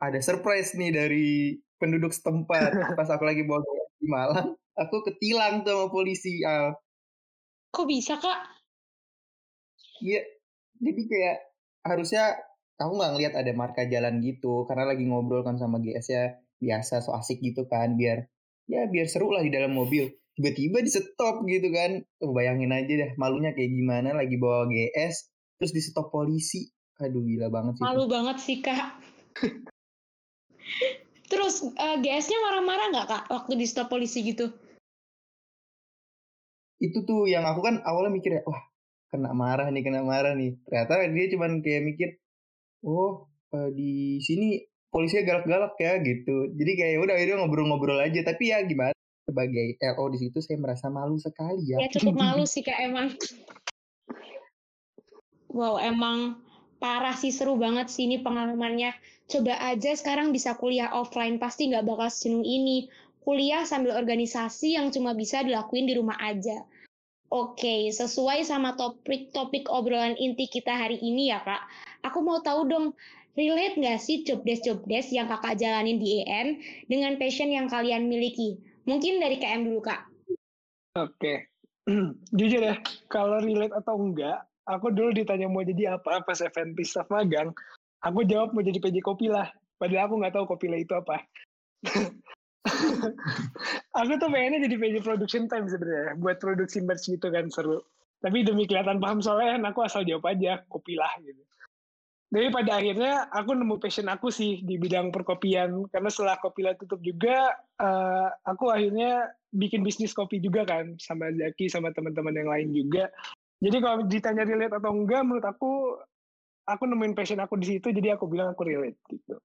ada 0.00 0.18
surprise 0.24 0.72
nih 0.74 0.90
dari 0.90 1.28
penduduk 1.76 2.10
setempat. 2.10 2.72
Pas 2.98 3.08
aku 3.12 3.24
lagi 3.28 3.44
bawa 3.44 3.60
di 4.00 4.08
Malang 4.08 4.56
aku 4.80 4.96
ketilang 5.12 5.60
tuh 5.60 5.76
sama 5.76 5.86
polisi 5.92 6.40
Al. 6.40 6.72
kok 7.70 7.86
bisa 7.86 8.16
kak? 8.18 8.40
Iya 10.00 10.24
jadi 10.80 11.02
kayak 11.06 11.36
harusnya 11.84 12.40
aku 12.80 12.92
nggak 12.96 13.12
ngeliat 13.14 13.34
ada 13.36 13.52
marka 13.52 13.84
jalan 13.84 14.24
gitu 14.24 14.64
karena 14.64 14.88
lagi 14.88 15.04
ngobrol 15.04 15.44
kan 15.44 15.60
sama 15.60 15.78
GS 15.78 16.06
ya 16.08 16.24
biasa 16.60 17.04
so 17.04 17.12
asik 17.12 17.44
gitu 17.44 17.68
kan 17.68 17.94
biar 18.00 18.24
ya 18.64 18.88
biar 18.88 19.06
seru 19.06 19.30
lah 19.30 19.44
di 19.44 19.52
dalam 19.52 19.76
mobil. 19.76 20.08
Tiba-tiba 20.34 20.80
di 20.80 20.88
stop 20.88 21.44
gitu 21.44 21.68
kan. 21.68 22.00
Oh, 22.24 22.32
bayangin 22.32 22.72
aja 22.72 22.88
deh 22.88 23.12
malunya 23.20 23.52
kayak 23.52 23.76
gimana 23.76 24.16
lagi 24.16 24.40
bawa 24.40 24.64
GS 24.66 25.28
terus 25.60 25.72
di 25.76 25.82
stop 25.84 26.08
polisi. 26.08 26.66
Aduh 27.00 27.22
gila 27.24 27.52
banget 27.52 27.80
sih 27.80 27.84
malu 27.84 28.04
itu. 28.04 28.12
banget 28.12 28.36
sih 28.40 28.56
kak 28.60 28.92
Terus 31.30 31.62
uh, 31.62 31.96
GS-nya 32.02 32.38
marah-marah 32.42 32.86
nggak 32.90 33.06
kak 33.06 33.24
waktu 33.30 33.52
di 33.54 33.66
stop 33.70 33.86
polisi 33.86 34.26
gitu? 34.26 34.50
Itu 36.82 37.06
tuh 37.06 37.30
yang 37.30 37.46
aku 37.46 37.62
kan 37.62 37.78
awalnya 37.86 38.10
mikir 38.18 38.40
ya, 38.40 38.42
wah 38.42 38.58
kena 39.14 39.30
marah 39.30 39.70
nih, 39.70 39.82
kena 39.86 40.02
marah 40.02 40.34
nih. 40.34 40.58
Ternyata 40.66 41.06
dia 41.14 41.26
cuma 41.30 41.46
kayak 41.62 41.82
mikir, 41.86 42.08
oh 42.82 43.30
uh, 43.54 43.70
di 43.70 44.18
sini 44.18 44.58
polisinya 44.90 45.22
galak-galak 45.22 45.78
ya 45.78 46.02
gitu. 46.02 46.50
Jadi 46.58 46.72
kayak 46.74 46.98
udah 47.06 47.16
itu 47.20 47.38
ngobrol-ngobrol 47.38 48.02
aja. 48.02 48.26
Tapi 48.26 48.50
ya 48.50 48.66
gimana 48.66 48.96
sebagai 49.22 49.78
LO 49.78 50.10
di 50.10 50.18
situ 50.18 50.42
saya 50.42 50.58
merasa 50.58 50.90
malu 50.90 51.14
sekali 51.14 51.62
ya. 51.70 51.78
Ya 51.78 51.88
cukup 51.94 52.18
malu 52.18 52.42
sih 52.42 52.66
kak 52.66 52.78
emang. 52.82 53.14
Wow 55.50 55.82
emang 55.82 56.38
parah 56.80 57.14
sih 57.14 57.30
seru 57.30 57.60
banget 57.60 57.92
sih 57.92 58.08
ini 58.08 58.24
pengalamannya. 58.24 58.96
Coba 59.30 59.54
aja 59.60 59.94
sekarang 59.94 60.32
bisa 60.34 60.56
kuliah 60.58 60.90
offline 60.90 61.38
pasti 61.38 61.70
nggak 61.70 61.86
bakal 61.86 62.08
sejenuh 62.08 62.42
ini. 62.42 62.88
Kuliah 63.20 63.68
sambil 63.68 63.94
organisasi 63.94 64.80
yang 64.80 64.88
cuma 64.90 65.12
bisa 65.12 65.44
dilakuin 65.44 65.86
di 65.86 65.94
rumah 65.94 66.16
aja. 66.18 66.64
Oke, 67.30 67.94
sesuai 67.94 68.42
sama 68.42 68.74
topik-topik 68.74 69.70
obrolan 69.70 70.18
inti 70.18 70.50
kita 70.50 70.74
hari 70.74 70.98
ini 70.98 71.30
ya 71.30 71.38
kak. 71.46 71.62
Aku 72.02 72.26
mau 72.26 72.42
tahu 72.42 72.66
dong, 72.66 72.86
relate 73.38 73.78
nggak 73.78 74.02
sih 74.02 74.26
job 74.26 74.42
desk 74.42 74.66
job 74.66 74.82
desk 74.90 75.14
yang 75.14 75.30
kakak 75.30 75.54
jalanin 75.62 76.02
di 76.02 76.26
EN 76.26 76.58
dengan 76.90 77.14
passion 77.22 77.54
yang 77.54 77.70
kalian 77.70 78.10
miliki? 78.10 78.58
Mungkin 78.82 79.22
dari 79.22 79.38
KM 79.38 79.62
dulu 79.62 79.78
kak. 79.78 80.10
Oke, 80.98 81.54
jujur 82.34 82.66
ya, 82.66 82.82
kalau 83.06 83.38
relate 83.38 83.78
atau 83.78 83.94
enggak, 83.94 84.49
aku 84.70 84.94
dulu 84.94 85.10
ditanya 85.10 85.50
mau 85.50 85.66
jadi 85.66 85.98
apa 85.98 86.22
pas 86.22 86.38
FNP 86.38 86.86
staff 86.86 87.10
magang, 87.10 87.50
aku 88.06 88.22
jawab 88.24 88.54
mau 88.54 88.62
jadi 88.62 88.78
PJ 88.78 89.02
Kopi 89.02 89.26
lah. 89.26 89.50
Padahal 89.80 90.06
aku 90.06 90.14
nggak 90.20 90.34
tahu 90.36 90.44
Kopi 90.46 90.66
itu 90.78 90.94
apa. 90.94 91.16
aku 94.00 94.12
tuh 94.20 94.28
pengennya 94.28 94.62
jadi 94.68 94.76
PJ 94.76 94.96
Production 95.02 95.44
Time 95.50 95.66
sebenarnya, 95.66 96.14
buat 96.20 96.38
produksi 96.38 96.78
merch 96.84 97.08
gitu 97.08 97.28
kan 97.32 97.48
seru. 97.50 97.82
Tapi 98.20 98.44
demi 98.44 98.68
kelihatan 98.68 99.00
paham 99.00 99.24
soalnya, 99.24 99.56
aku 99.64 99.80
asal 99.80 100.04
jawab 100.04 100.28
aja, 100.28 100.60
kopilah 100.68 101.08
gitu. 101.24 101.40
Jadi 102.30 102.46
pada 102.54 102.78
akhirnya 102.78 103.26
aku 103.26 103.58
nemu 103.58 103.82
passion 103.82 104.06
aku 104.06 104.30
sih 104.30 104.62
di 104.62 104.78
bidang 104.78 105.10
perkopian 105.10 105.82
karena 105.90 106.10
setelah 106.14 106.38
Kopila 106.38 106.78
tutup 106.78 107.02
juga 107.02 107.58
uh, 107.82 108.30
aku 108.46 108.70
akhirnya 108.70 109.34
bikin 109.50 109.82
bisnis 109.82 110.14
kopi 110.14 110.38
juga 110.38 110.62
kan 110.62 110.94
sama 111.02 111.34
Zaki 111.34 111.66
sama 111.66 111.90
teman-teman 111.90 112.30
yang 112.38 112.46
lain 112.46 112.68
juga. 112.70 113.10
Jadi 113.60 113.76
kalau 113.78 114.08
ditanya 114.08 114.44
relate 114.48 114.74
atau 114.80 114.90
enggak 114.96 115.20
menurut 115.20 115.44
aku 115.44 116.00
aku 116.64 116.82
nemuin 116.88 117.12
passion 117.12 117.40
aku 117.44 117.60
di 117.60 117.76
situ 117.76 117.92
jadi 117.92 118.16
aku 118.16 118.24
bilang 118.26 118.56
aku 118.56 118.64
relate 118.64 118.96
gitu. 119.12 119.36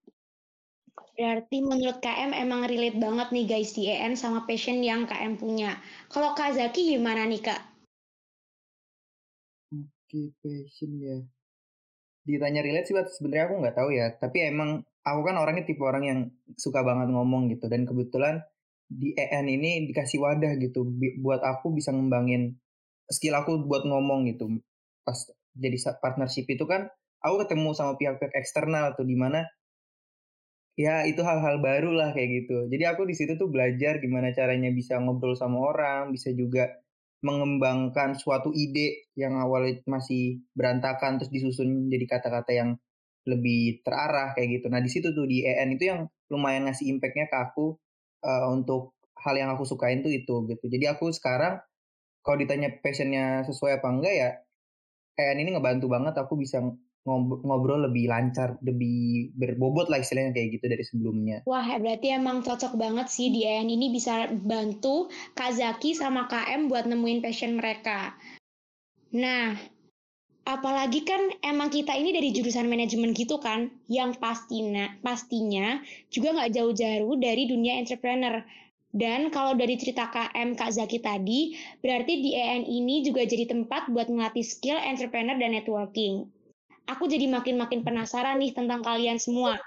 Berarti 1.16 1.58
menurut 1.64 2.00
KM 2.00 2.32
emang 2.32 2.68
relate 2.68 3.00
banget 3.00 3.28
nih 3.32 3.46
guys 3.48 3.72
di 3.76 3.92
EN 3.92 4.16
sama 4.16 4.48
passion 4.48 4.80
yang 4.80 5.08
KM 5.08 5.40
punya. 5.40 5.80
Kalau 6.08 6.32
Kak 6.36 6.56
Zaki 6.56 6.96
gimana 6.96 7.28
nih 7.28 7.44
Kak? 7.44 7.62
Oke, 9.76 10.32
passion 10.40 10.92
ya 11.00 11.20
ditanya 12.26 12.66
relate 12.66 12.90
sih 12.90 12.98
sebenarnya 12.98 13.46
aku 13.46 13.56
nggak 13.62 13.78
tahu 13.78 13.90
ya 13.94 14.10
tapi 14.18 14.50
emang 14.50 14.82
aku 15.06 15.22
kan 15.22 15.38
orangnya 15.38 15.70
tipe 15.70 15.86
orang 15.86 16.04
yang 16.04 16.20
suka 16.58 16.82
banget 16.82 17.14
ngomong 17.14 17.54
gitu 17.54 17.70
dan 17.70 17.86
kebetulan 17.86 18.42
di 18.90 19.14
EN 19.14 19.46
ini 19.46 19.86
dikasih 19.86 20.18
wadah 20.18 20.58
gitu 20.58 20.90
buat 21.22 21.46
aku 21.46 21.78
bisa 21.78 21.94
ngembangin 21.94 22.58
skill 23.12 23.36
aku 23.38 23.66
buat 23.66 23.86
ngomong 23.86 24.30
gitu 24.30 24.62
pas 25.06 25.18
jadi 25.56 25.78
partnership 26.02 26.50
itu 26.50 26.66
kan 26.66 26.90
aku 27.22 27.46
ketemu 27.46 27.72
sama 27.78 27.96
pihak-pihak 27.96 28.34
eksternal 28.34 28.94
tuh 28.98 29.06
di 29.06 29.16
mana 29.16 29.46
ya 30.76 31.08
itu 31.08 31.24
hal-hal 31.24 31.64
baru 31.64 31.96
lah 31.96 32.12
kayak 32.12 32.46
gitu 32.46 32.68
jadi 32.68 32.98
aku 32.98 33.08
di 33.08 33.16
situ 33.16 33.40
tuh 33.40 33.48
belajar 33.48 34.04
gimana 34.04 34.36
caranya 34.36 34.74
bisa 34.74 35.00
ngobrol 35.00 35.38
sama 35.38 35.62
orang 35.62 36.12
bisa 36.12 36.36
juga 36.36 36.68
mengembangkan 37.26 38.14
suatu 38.14 38.54
ide 38.54 39.10
yang 39.18 39.42
awalnya 39.42 39.82
masih 39.90 40.46
berantakan 40.54 41.18
terus 41.18 41.34
disusun 41.34 41.90
jadi 41.90 42.06
kata-kata 42.06 42.52
yang 42.54 42.70
lebih 43.26 43.82
terarah 43.82 44.38
kayak 44.38 44.62
gitu. 44.62 44.70
Nah 44.70 44.78
di 44.80 44.90
situ 44.94 45.10
tuh 45.10 45.26
di 45.26 45.42
EN 45.42 45.74
itu 45.74 45.90
yang 45.90 46.06
lumayan 46.30 46.70
ngasih 46.70 46.86
impactnya 46.94 47.26
ke 47.26 47.38
aku 47.42 47.74
uh, 48.22 48.48
untuk 48.54 48.94
hal 49.18 49.34
yang 49.34 49.50
aku 49.50 49.66
sukain 49.66 50.06
tuh 50.06 50.14
itu 50.14 50.46
gitu. 50.46 50.66
Jadi 50.70 50.86
aku 50.86 51.10
sekarang 51.10 51.58
kalau 52.26 52.42
ditanya 52.42 52.74
passionnya 52.82 53.46
sesuai 53.46 53.78
apa 53.80 53.88
enggak 53.88 54.16
ya 54.18 54.30
EN 55.16 55.46
ini 55.46 55.56
ngebantu 55.56 55.88
banget 55.88 56.18
aku 56.20 56.36
bisa 56.36 56.60
ngobrol 57.06 57.86
lebih 57.86 58.10
lancar, 58.10 58.58
lebih 58.66 59.30
berbobot 59.38 59.94
lah 59.94 60.02
istilahnya 60.02 60.34
kayak 60.34 60.58
gitu 60.58 60.66
dari 60.66 60.82
sebelumnya. 60.82 61.38
Wah, 61.46 61.78
berarti 61.78 62.10
emang 62.10 62.42
cocok 62.42 62.74
banget 62.82 63.14
sih 63.14 63.30
di 63.30 63.46
EN 63.46 63.70
ini 63.70 63.94
bisa 63.94 64.26
bantu 64.34 65.06
Kak 65.38 65.54
Zaki 65.54 65.94
sama 65.94 66.26
KM 66.26 66.66
buat 66.66 66.90
nemuin 66.90 67.22
passion 67.22 67.62
mereka. 67.62 68.18
Nah, 69.14 69.54
apalagi 70.50 71.06
kan 71.06 71.30
emang 71.46 71.70
kita 71.70 71.94
ini 71.94 72.10
dari 72.10 72.34
jurusan 72.34 72.66
manajemen 72.66 73.14
gitu 73.14 73.38
kan, 73.38 73.70
yang 73.86 74.18
pastinya 74.18 74.90
pastinya 75.06 75.86
juga 76.10 76.34
nggak 76.34 76.58
jauh-jauh 76.58 77.14
dari 77.22 77.46
dunia 77.46 77.78
entrepreneur. 77.78 78.42
Dan 78.96 79.28
kalau 79.28 79.60
dari 79.60 79.76
cerita 79.76 80.08
KM 80.08 80.56
Kak 80.56 80.72
Zaki 80.72 81.04
tadi, 81.04 81.52
berarti 81.84 82.24
di 82.24 82.32
EN 82.32 82.64
ini 82.64 83.04
juga 83.04 83.28
jadi 83.28 83.44
tempat 83.44 83.92
buat 83.92 84.08
ngelatih 84.08 84.48
skill 84.48 84.80
entrepreneur 84.80 85.36
dan 85.36 85.52
networking 85.52 86.32
aku 86.90 87.10
jadi 87.10 87.26
makin-makin 87.30 87.82
penasaran 87.82 88.38
nih 88.42 88.54
tentang 88.54 88.86
kalian 88.86 89.18
semua. 89.18 89.58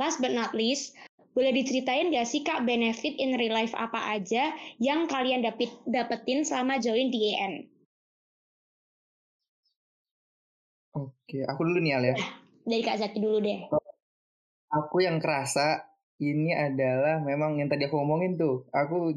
Last 0.00 0.18
but 0.18 0.34
not 0.34 0.56
least, 0.56 0.96
boleh 1.36 1.54
diceritain 1.54 2.10
gak 2.10 2.26
sih 2.26 2.42
Kak 2.42 2.66
benefit 2.66 3.14
in 3.20 3.38
real 3.38 3.54
life 3.54 3.76
apa 3.76 4.18
aja 4.18 4.50
yang 4.82 5.06
kalian 5.06 5.44
dapet, 5.44 5.70
dapetin 5.86 6.42
selama 6.42 6.80
join 6.82 7.12
di 7.12 7.20
EN? 7.30 7.54
Oke, 10.94 11.42
aku 11.46 11.60
dulu 11.66 11.78
nih 11.82 11.92
Al 11.94 12.04
ya. 12.14 12.16
Dari 12.64 12.82
Kak 12.82 12.98
Zaki 13.02 13.18
dulu 13.18 13.38
deh. 13.42 13.60
Aku 14.74 14.98
yang 15.02 15.22
kerasa 15.22 15.93
ini 16.22 16.54
adalah 16.54 17.22
memang 17.22 17.58
yang 17.58 17.70
tadi 17.70 17.86
aku 17.88 17.98
ngomongin 17.98 18.38
tuh. 18.38 18.68
Aku 18.70 19.14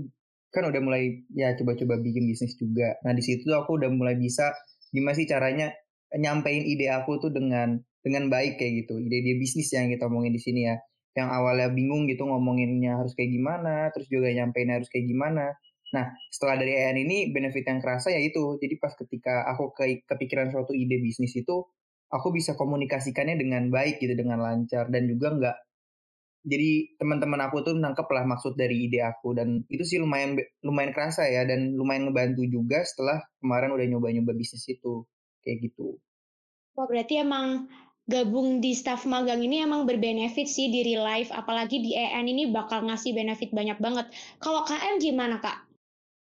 kan 0.50 0.64
udah 0.66 0.82
mulai 0.82 1.28
ya 1.36 1.54
coba-coba 1.60 2.00
bikin 2.02 2.26
bisnis 2.26 2.58
juga. 2.58 2.98
Nah 3.06 3.14
di 3.14 3.22
situ 3.22 3.52
aku 3.54 3.78
udah 3.78 3.92
mulai 3.94 4.16
bisa 4.18 4.56
gimana 4.92 5.14
sih 5.18 5.28
caranya 5.28 5.74
nyampein 6.16 6.64
ide 6.64 6.88
aku 6.88 7.20
tuh 7.20 7.32
dengan 7.36 7.76
dengan 8.00 8.32
baik 8.32 8.56
kayak 8.56 8.88
gitu 8.88 9.04
ide-ide 9.04 9.36
bisnis 9.36 9.68
yang 9.76 9.92
kita 9.92 10.08
omongin 10.08 10.32
di 10.32 10.40
sini 10.40 10.72
ya 10.72 10.76
yang 11.18 11.28
awalnya 11.28 11.68
bingung 11.74 12.08
gitu 12.08 12.24
ngomonginnya 12.24 13.04
harus 13.04 13.12
kayak 13.18 13.36
gimana 13.36 13.92
terus 13.92 14.08
juga 14.08 14.32
nyampein 14.32 14.72
harus 14.72 14.88
kayak 14.88 15.12
gimana 15.12 15.52
nah 15.92 16.08
setelah 16.32 16.64
dari 16.64 16.76
EN 16.76 16.98
ini 17.04 17.18
benefit 17.32 17.68
yang 17.68 17.80
kerasa 17.84 18.12
ya 18.12 18.20
itu 18.20 18.60
jadi 18.60 18.76
pas 18.80 18.92
ketika 18.96 19.48
aku 19.52 19.72
ke, 19.76 20.04
kepikiran 20.08 20.52
suatu 20.52 20.72
ide 20.72 21.00
bisnis 21.04 21.36
itu 21.36 21.68
aku 22.08 22.28
bisa 22.32 22.56
komunikasikannya 22.56 23.36
dengan 23.36 23.68
baik 23.68 24.00
gitu 24.00 24.16
dengan 24.16 24.40
lancar 24.40 24.88
dan 24.88 25.04
juga 25.08 25.28
nggak 25.36 25.58
jadi 26.48 26.96
teman-teman 26.96 27.44
aku 27.44 27.60
tuh 27.60 27.76
nangkep 27.76 28.08
lah 28.08 28.24
maksud 28.24 28.56
dari 28.56 28.88
ide 28.88 29.04
aku 29.04 29.36
dan 29.36 29.68
itu 29.68 29.84
sih 29.84 30.00
lumayan 30.00 30.40
lumayan 30.64 30.96
kerasa 30.96 31.28
ya 31.28 31.44
dan 31.44 31.76
lumayan 31.76 32.08
ngebantu 32.08 32.48
juga 32.48 32.88
setelah 32.88 33.20
kemarin 33.44 33.76
udah 33.76 33.86
nyoba-nyoba 33.92 34.32
bisnis 34.32 34.64
itu 34.72 35.04
kayak 35.44 35.68
gitu. 35.68 36.00
Wah 36.80 36.88
berarti 36.88 37.20
emang 37.20 37.68
gabung 38.08 38.64
di 38.64 38.72
staff 38.72 39.04
magang 39.04 39.44
ini 39.44 39.60
emang 39.68 39.84
berbenefit 39.84 40.48
sih 40.48 40.72
di 40.72 40.88
real 40.88 41.04
life, 41.04 41.28
apalagi 41.36 41.84
di 41.84 41.92
EN 41.92 42.24
ini 42.32 42.48
bakal 42.48 42.88
ngasih 42.88 43.12
benefit 43.12 43.52
banyak 43.52 43.76
banget. 43.84 44.08
Kalau 44.40 44.64
KM 44.64 45.04
gimana 45.04 45.44
kak? 45.44 45.68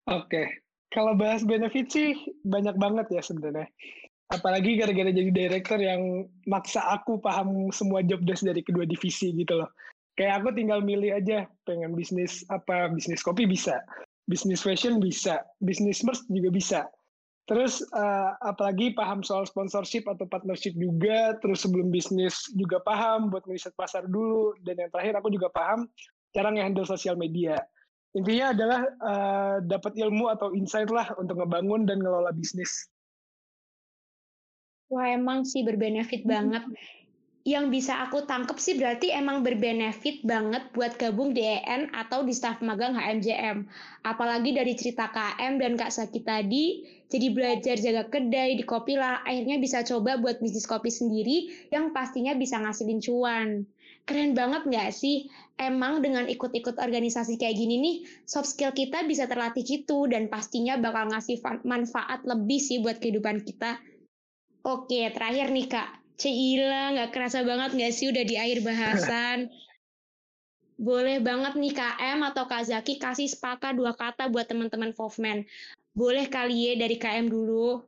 Oke, 0.06 0.62
kalau 0.94 1.18
bahas 1.18 1.42
benefit 1.42 1.90
sih 1.90 2.14
banyak 2.46 2.78
banget 2.78 3.10
ya 3.10 3.22
sebenarnya. 3.26 3.66
Apalagi 4.30 4.78
gara-gara 4.78 5.10
jadi 5.10 5.30
director 5.34 5.78
yang 5.82 6.30
maksa 6.46 6.80
aku 6.94 7.18
paham 7.18 7.74
semua 7.74 8.00
job 8.06 8.22
desk 8.22 8.46
dari 8.46 8.62
kedua 8.62 8.86
divisi 8.86 9.34
gitu 9.34 9.58
loh. 9.58 9.70
Kayak 10.14 10.42
aku 10.42 10.54
tinggal 10.54 10.78
milih 10.78 11.10
aja, 11.18 11.50
pengen 11.66 11.98
bisnis 11.98 12.46
apa, 12.46 12.86
bisnis 12.90 13.18
kopi 13.22 13.50
bisa, 13.50 13.82
bisnis 14.30 14.62
fashion 14.62 15.02
bisa, 15.02 15.42
bisnis 15.58 16.06
merch 16.06 16.22
juga 16.30 16.50
bisa 16.54 16.80
Terus 17.44 17.84
uh, 17.92 18.32
apalagi 18.40 18.96
paham 18.96 19.20
soal 19.20 19.44
sponsorship 19.44 20.08
atau 20.08 20.24
partnership 20.24 20.72
juga, 20.80 21.36
terus 21.44 21.60
sebelum 21.60 21.92
bisnis 21.92 22.48
juga 22.56 22.80
paham 22.80 23.28
buat 23.28 23.44
riset 23.44 23.76
pasar 23.76 24.08
dulu, 24.08 24.56
dan 24.64 24.80
yang 24.80 24.88
terakhir 24.88 25.20
aku 25.20 25.28
juga 25.28 25.52
paham 25.52 25.84
cara 26.32 26.48
nge-handle 26.48 26.88
sosial 26.88 27.20
media. 27.20 27.60
Intinya 28.16 28.56
adalah 28.56 28.80
uh, 29.04 29.56
dapat 29.60 29.92
ilmu 29.92 30.32
atau 30.32 30.56
insight 30.56 30.88
lah 30.88 31.12
untuk 31.20 31.36
ngebangun 31.36 31.84
dan 31.84 32.00
ngelola 32.00 32.32
bisnis. 32.32 32.88
Wah 34.88 35.12
emang 35.12 35.44
sih 35.44 35.68
berbenefit 35.68 36.24
banget 36.24 36.64
yang 37.44 37.68
bisa 37.68 38.00
aku 38.00 38.24
tangkep 38.24 38.56
sih 38.56 38.80
berarti 38.80 39.12
emang 39.12 39.44
berbenefit 39.44 40.24
banget 40.24 40.64
buat 40.72 40.96
gabung 40.96 41.36
di 41.36 41.44
EN 41.44 41.92
atau 41.92 42.24
di 42.24 42.32
staf 42.32 42.64
magang 42.64 42.96
HMJM. 42.96 43.68
Apalagi 44.00 44.56
dari 44.56 44.72
cerita 44.72 45.12
KM 45.12 45.60
dan 45.60 45.76
Kak 45.76 45.92
Saki 45.92 46.24
tadi, 46.24 46.88
jadi 47.12 47.36
belajar 47.36 47.76
jaga 47.76 48.08
kedai 48.08 48.56
di 48.56 48.64
kopi 48.64 48.96
lah, 48.96 49.20
akhirnya 49.28 49.60
bisa 49.60 49.84
coba 49.84 50.16
buat 50.16 50.40
bisnis 50.40 50.64
kopi 50.64 50.88
sendiri 50.88 51.68
yang 51.68 51.92
pastinya 51.92 52.32
bisa 52.32 52.56
ngasilin 52.64 53.04
cuan. 53.04 53.68
Keren 54.08 54.32
banget 54.32 54.64
nggak 54.64 54.88
sih? 54.96 55.28
Emang 55.60 56.00
dengan 56.00 56.24
ikut-ikut 56.24 56.80
organisasi 56.80 57.36
kayak 57.36 57.60
gini 57.60 57.76
nih, 57.76 57.96
soft 58.24 58.56
skill 58.56 58.72
kita 58.72 59.04
bisa 59.04 59.28
terlatih 59.28 59.68
gitu 59.68 60.08
dan 60.08 60.32
pastinya 60.32 60.80
bakal 60.80 61.12
ngasih 61.12 61.44
manfaat 61.68 62.24
lebih 62.24 62.56
sih 62.56 62.80
buat 62.80 62.96
kehidupan 63.04 63.44
kita. 63.44 63.76
Oke, 64.64 65.12
terakhir 65.12 65.52
nih 65.52 65.68
Kak 65.68 66.03
Cila, 66.14 66.94
nggak 66.94 67.10
kerasa 67.10 67.42
banget 67.42 67.74
nggak 67.74 67.92
sih 67.94 68.06
udah 68.10 68.22
di 68.22 68.38
akhir 68.38 68.62
bahasan. 68.62 69.50
Boleh 70.78 71.22
banget 71.22 71.54
nih 71.58 71.74
KM 71.74 72.18
atau 72.34 72.46
Kak 72.46 72.66
Zaki 72.66 72.98
kasih 72.98 73.30
sepatah 73.30 73.74
dua 73.74 73.94
kata 73.94 74.30
buat 74.30 74.46
teman-teman 74.46 74.94
Fofman. 74.94 75.46
Boleh 75.94 76.26
kali 76.26 76.70
ya 76.70 76.72
dari 76.78 76.98
KM 76.98 77.30
dulu. 77.30 77.82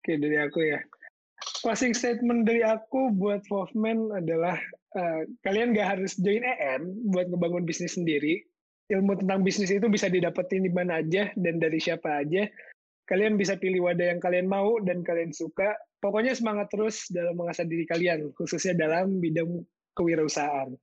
Oke, 0.00 0.16
dari 0.16 0.36
aku 0.40 0.64
ya. 0.64 0.80
Closing 1.62 1.92
statement 1.92 2.48
dari 2.48 2.64
aku 2.64 3.12
buat 3.12 3.44
Fofman 3.48 4.12
adalah 4.16 4.56
uh, 4.96 5.22
kalian 5.44 5.76
gak 5.76 5.96
harus 5.96 6.16
join 6.18 6.42
EN 6.42 6.88
buat 7.12 7.28
ngebangun 7.28 7.68
bisnis 7.68 8.00
sendiri. 8.00 8.42
Ilmu 8.90 9.20
tentang 9.20 9.44
bisnis 9.44 9.72
itu 9.72 9.86
bisa 9.88 10.08
didapetin 10.08 10.64
di 10.64 10.72
mana 10.72 11.00
aja 11.00 11.32
dan 11.36 11.60
dari 11.60 11.80
siapa 11.80 12.24
aja. 12.24 12.48
Kalian 13.08 13.36
bisa 13.36 13.56
pilih 13.60 13.88
wadah 13.88 14.16
yang 14.16 14.20
kalian 14.20 14.48
mau 14.48 14.80
dan 14.82 15.04
kalian 15.04 15.30
suka 15.30 15.76
pokoknya 16.02 16.34
semangat 16.34 16.66
terus 16.74 17.06
dalam 17.06 17.38
mengasah 17.38 17.62
diri 17.62 17.86
kalian, 17.86 18.34
khususnya 18.34 18.74
dalam 18.74 19.22
bidang 19.22 19.62
kewirausahaan. 19.94 20.74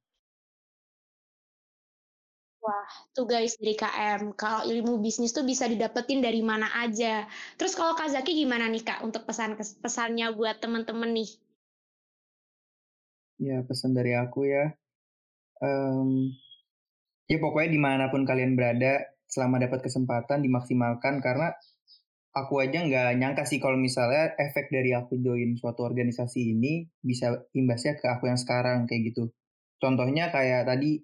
Wah, 2.60 2.92
tuh 3.16 3.28
guys 3.28 3.56
dari 3.60 3.76
KM, 3.76 4.36
kalau 4.36 4.68
ilmu 4.68 5.00
bisnis 5.00 5.32
tuh 5.32 5.48
bisa 5.48 5.68
didapetin 5.68 6.20
dari 6.24 6.44
mana 6.44 6.68
aja. 6.80 7.28
Terus 7.56 7.76
kalau 7.76 7.96
Kak 7.96 8.12
Zaki 8.12 8.36
gimana 8.36 8.68
nih 8.68 8.84
Kak 8.84 9.00
untuk 9.04 9.24
pesan 9.24 9.56
pesannya 9.56 10.32
buat 10.36 10.60
temen-temen 10.60 11.12
nih? 11.12 11.30
Ya 13.40 13.64
pesan 13.64 13.96
dari 13.96 14.12
aku 14.12 14.44
ya, 14.44 14.76
um, 15.64 16.28
ya 17.32 17.40
pokoknya 17.40 17.72
di 17.72 17.80
mana 17.80 18.12
pun 18.12 18.28
kalian 18.28 18.60
berada, 18.60 19.08
selama 19.32 19.64
dapat 19.64 19.80
kesempatan 19.80 20.44
dimaksimalkan 20.44 21.24
karena 21.24 21.56
aku 22.46 22.64
aja 22.64 22.80
nggak 22.84 23.20
nyangka 23.20 23.44
sih 23.44 23.60
kalau 23.60 23.76
misalnya 23.76 24.34
efek 24.40 24.72
dari 24.72 24.96
aku 24.96 25.20
join 25.20 25.56
suatu 25.60 25.84
organisasi 25.84 26.56
ini 26.56 26.88
bisa 27.04 27.36
imbasnya 27.52 28.00
ke 28.00 28.06
aku 28.08 28.32
yang 28.32 28.40
sekarang 28.40 28.88
kayak 28.88 29.14
gitu. 29.14 29.32
Contohnya 29.80 30.32
kayak 30.32 30.68
tadi 30.68 31.00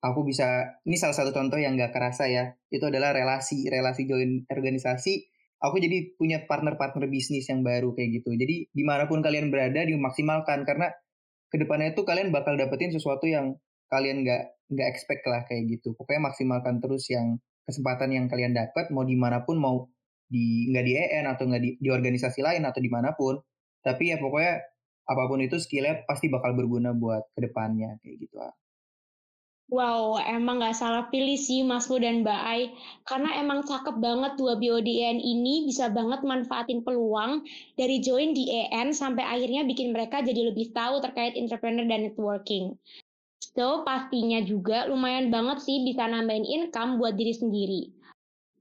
aku 0.00 0.24
bisa 0.24 0.80
ini 0.88 0.96
salah 0.96 1.16
satu 1.16 1.30
contoh 1.30 1.60
yang 1.60 1.76
nggak 1.76 1.92
kerasa 1.92 2.24
ya 2.26 2.56
itu 2.72 2.84
adalah 2.88 3.12
relasi 3.12 3.68
relasi 3.68 4.08
join 4.08 4.48
organisasi 4.48 5.28
aku 5.60 5.76
jadi 5.76 6.16
punya 6.16 6.48
partner-partner 6.48 7.04
bisnis 7.12 7.52
yang 7.52 7.60
baru 7.60 7.92
kayak 7.92 8.24
gitu 8.24 8.32
jadi 8.32 8.72
di 8.72 8.84
mana 8.84 9.04
pun 9.04 9.20
kalian 9.20 9.52
berada 9.52 9.84
dimaksimalkan 9.84 10.64
karena 10.64 10.88
ke 11.52 11.56
depannya 11.60 11.92
itu 11.92 12.02
kalian 12.08 12.32
bakal 12.32 12.56
dapetin 12.56 12.96
sesuatu 12.96 13.28
yang 13.28 13.60
kalian 13.92 14.24
nggak 14.24 14.56
nggak 14.72 14.88
expect 14.88 15.22
lah 15.28 15.44
kayak 15.44 15.68
gitu 15.68 15.92
pokoknya 15.92 16.32
maksimalkan 16.32 16.80
terus 16.80 17.04
yang 17.12 17.36
kesempatan 17.68 18.16
yang 18.16 18.26
kalian 18.32 18.56
dapat 18.56 18.88
mau 18.88 19.04
di 19.04 19.20
mana 19.20 19.44
pun 19.44 19.60
mau 19.60 19.84
di 20.30 20.70
nggak 20.70 20.84
di 20.86 20.92
EN 20.94 21.24
atau 21.26 21.44
nggak 21.50 21.62
di, 21.62 21.70
di 21.82 21.88
organisasi 21.90 22.40
lain 22.40 22.62
atau 22.62 22.78
di 22.78 22.86
mana 22.86 23.10
pun 23.18 23.34
tapi 23.82 24.14
ya 24.14 24.16
pokoknya 24.22 24.62
apa 25.10 25.22
pun 25.26 25.42
itu 25.42 25.58
skillnya 25.58 26.06
pasti 26.06 26.30
bakal 26.30 26.54
berguna 26.54 26.94
buat 26.94 27.26
ke 27.34 27.50
depannya 27.50 27.98
kayak 27.98 28.16
gitu 28.22 28.38
ah. 28.38 28.54
Wow, 29.70 30.18
emang 30.18 30.58
nggak 30.58 30.74
salah 30.74 31.06
pilih 31.14 31.38
sih 31.38 31.62
Mas 31.62 31.86
Lu 31.86 32.02
dan 32.02 32.26
Mbak 32.26 32.42
Ai. 32.42 32.74
Karena 33.06 33.38
emang 33.38 33.62
cakep 33.62 34.02
banget 34.02 34.34
dua 34.34 34.58
BODN 34.58 35.22
ini 35.22 35.62
bisa 35.62 35.86
banget 35.86 36.26
manfaatin 36.26 36.82
peluang 36.82 37.46
dari 37.78 38.02
join 38.02 38.34
di 38.34 38.50
EN 38.50 38.90
sampai 38.90 39.22
akhirnya 39.22 39.62
bikin 39.62 39.94
mereka 39.94 40.26
jadi 40.26 40.50
lebih 40.50 40.74
tahu 40.74 40.98
terkait 40.98 41.38
entrepreneur 41.38 41.86
dan 41.86 42.02
networking. 42.02 42.74
So, 43.54 43.86
pastinya 43.86 44.42
juga 44.42 44.90
lumayan 44.90 45.30
banget 45.30 45.62
sih 45.62 45.86
bisa 45.86 46.02
nambahin 46.02 46.42
income 46.42 46.98
buat 46.98 47.14
diri 47.14 47.30
sendiri. 47.30 47.82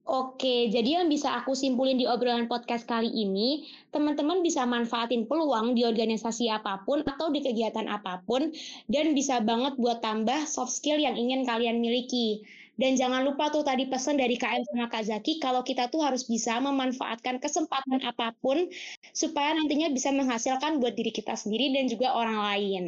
Oke, 0.10 0.74
jadi 0.74 0.90
yang 0.98 1.06
bisa 1.06 1.38
aku 1.38 1.54
simpulin 1.54 1.94
di 2.02 2.10
obrolan 2.10 2.50
podcast 2.50 2.90
kali 2.90 3.14
ini, 3.14 3.70
teman-teman 3.94 4.42
bisa 4.42 4.66
manfaatin 4.66 5.30
peluang 5.30 5.78
di 5.78 5.86
organisasi 5.86 6.50
apa 6.50 6.82
pun 6.82 7.06
atau 7.06 7.30
di 7.30 7.46
kegiatan 7.46 7.86
apa 7.86 8.26
pun, 8.26 8.50
dan 8.90 9.14
bisa 9.14 9.38
banget 9.38 9.78
buat 9.78 10.02
tambah 10.02 10.50
soft 10.50 10.74
skill 10.74 10.98
yang 10.98 11.14
ingin 11.14 11.46
kalian 11.46 11.78
miliki. 11.78 12.42
Dan 12.74 12.98
jangan 12.98 13.22
lupa 13.22 13.54
tuh 13.54 13.62
tadi 13.62 13.86
pesan 13.86 14.18
dari 14.18 14.34
KM 14.34 14.66
sama 14.74 14.90
Kak 14.90 15.06
Zaki, 15.06 15.38
kalau 15.38 15.62
kita 15.62 15.94
tuh 15.94 16.02
harus 16.02 16.26
bisa 16.26 16.58
memanfaatkan 16.58 17.38
kesempatan 17.38 18.02
apa 18.02 18.34
pun, 18.42 18.66
supaya 19.14 19.54
nantinya 19.54 19.94
bisa 19.94 20.10
menghasilkan 20.10 20.82
buat 20.82 20.98
diri 20.98 21.14
kita 21.14 21.38
sendiri 21.38 21.70
dan 21.78 21.86
juga 21.86 22.18
orang 22.18 22.42
lain. 22.50 22.84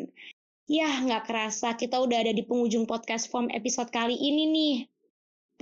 Yah, 0.65 1.05
nggak 1.05 1.29
kerasa 1.29 1.77
kita 1.77 2.01
udah 2.01 2.17
ada 2.25 2.33
di 2.33 2.41
penghujung 2.41 2.89
podcast 2.89 3.29
form 3.29 3.53
episode 3.53 3.93
kali 3.93 4.17
ini 4.17 4.43
nih. 4.49 4.90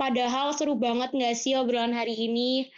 Padahal 0.00 0.56
seru 0.56 0.80
banget 0.80 1.12
nggak 1.12 1.36
sih 1.36 1.52
obrolan 1.60 1.92
hari 1.92 2.16
ini? 2.16 2.72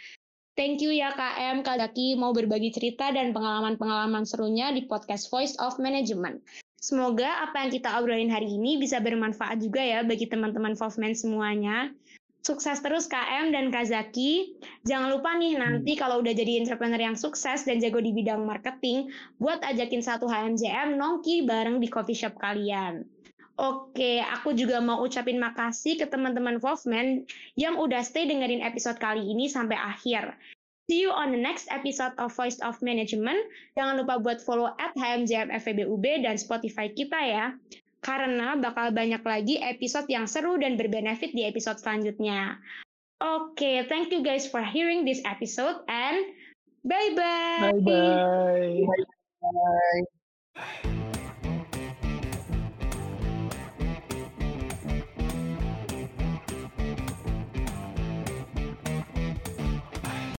Thank 0.59 0.83
you 0.83 0.91
ya 0.91 1.15
KM, 1.15 1.63
Kak 1.63 1.79
Zaki 1.79 2.19
mau 2.19 2.35
berbagi 2.35 2.75
cerita 2.75 3.15
dan 3.15 3.31
pengalaman-pengalaman 3.31 4.27
serunya 4.27 4.75
di 4.75 4.83
podcast 4.83 5.31
Voice 5.31 5.55
of 5.63 5.79
Management. 5.79 6.43
Semoga 6.83 7.47
apa 7.47 7.63
yang 7.63 7.71
kita 7.71 7.95
obrolin 7.95 8.27
hari 8.27 8.51
ini 8.51 8.75
bisa 8.75 8.99
bermanfaat 8.99 9.63
juga 9.63 9.79
ya 9.79 10.03
bagi 10.03 10.27
teman-teman 10.27 10.75
Fofman 10.75 11.15
semuanya. 11.15 11.95
Sukses 12.43 12.83
terus 12.83 13.07
KM 13.07 13.55
dan 13.55 13.71
Kak 13.71 13.87
Zaki. 13.87 14.59
Jangan 14.83 15.15
lupa 15.15 15.31
nih 15.39 15.55
nanti 15.55 15.95
hmm. 15.95 16.01
kalau 16.03 16.19
udah 16.19 16.35
jadi 16.35 16.59
entrepreneur 16.59 16.99
yang 16.99 17.15
sukses 17.15 17.63
dan 17.63 17.79
jago 17.79 18.03
di 18.03 18.11
bidang 18.11 18.43
marketing, 18.43 19.07
buat 19.39 19.63
ajakin 19.63 20.03
satu 20.03 20.27
HMJM 20.27 20.99
nongki 20.99 21.47
bareng 21.47 21.79
di 21.79 21.87
coffee 21.87 22.19
shop 22.19 22.35
kalian. 22.35 23.07
Oke, 23.53 24.17
aku 24.17 24.57
juga 24.57 24.81
mau 24.81 25.05
ucapin 25.05 25.37
makasih 25.37 26.01
ke 26.01 26.09
teman-teman 26.09 26.57
Wolfman 26.57 27.29
yang 27.53 27.77
udah 27.77 28.01
stay 28.01 28.25
dengerin 28.25 28.65
episode 28.65 28.97
kali 28.97 29.21
ini 29.21 29.45
sampai 29.45 29.77
akhir. 29.77 30.33
See 30.89 31.05
you 31.05 31.13
on 31.13 31.31
the 31.31 31.39
next 31.39 31.69
episode 31.69 32.11
of 32.19 32.33
Voice 32.33 32.59
of 32.59 32.81
Management. 32.81 33.39
Jangan 33.77 34.03
lupa 34.03 34.19
buat 34.19 34.41
follow 34.43 34.73
at 34.81 34.91
HMJMFEBUB 34.97 36.25
dan 36.25 36.35
Spotify 36.35 36.91
kita 36.91 37.19
ya. 37.23 37.45
Karena 38.03 38.59
bakal 38.59 38.91
banyak 38.91 39.23
lagi 39.23 39.61
episode 39.63 40.09
yang 40.11 40.27
seru 40.27 40.59
dan 40.59 40.75
berbenefit 40.75 41.31
di 41.31 41.47
episode 41.47 41.79
selanjutnya. 41.79 42.59
Oke, 43.23 43.87
thank 43.87 44.11
you 44.11 44.19
guys 44.19 44.43
for 44.43 44.59
hearing 44.59 45.07
this 45.07 45.23
episode 45.23 45.79
and 45.87 46.19
bye-bye. 46.83 47.79
Bye-bye. 47.79 48.83
Bye-bye. 49.39 50.92